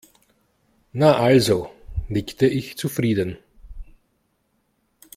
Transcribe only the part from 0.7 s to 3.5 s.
Na also, nickte ich zufrieden.